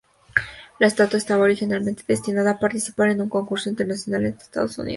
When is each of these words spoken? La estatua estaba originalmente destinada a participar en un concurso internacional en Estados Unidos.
La 0.79 0.87
estatua 0.87 1.19
estaba 1.19 1.43
originalmente 1.43 2.01
destinada 2.07 2.49
a 2.49 2.59
participar 2.59 3.09
en 3.11 3.21
un 3.21 3.29
concurso 3.29 3.69
internacional 3.69 4.25
en 4.25 4.33
Estados 4.33 4.79
Unidos. 4.79 4.89